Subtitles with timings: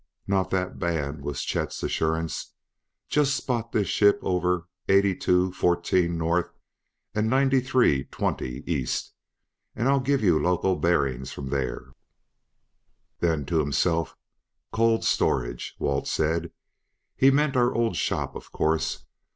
[0.25, 2.55] "Not that bad," was Chet's assurance.
[3.07, 6.49] "Just spot this ship over 82:14 north,
[7.15, 9.13] 93:20 east,
[9.75, 11.93] and I'll give you local bearings from there."
[13.19, 14.17] Then to himself:
[14.71, 16.51] "'Cold storage,' Walt said;
[17.15, 19.05] he meant our old shop, of course.